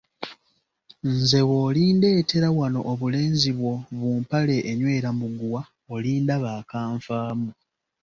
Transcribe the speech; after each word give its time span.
Nze 1.11 1.39
bw'olindeetera 1.47 2.47
wano 2.57 2.79
obulenzi 2.91 3.49
bwo 3.57 3.73
bu 3.97 4.07
mpale 4.21 4.55
enywera 4.71 5.09
muguwa 5.19 5.61
olindaba 5.95 6.49
akanfaamu. 6.61 7.49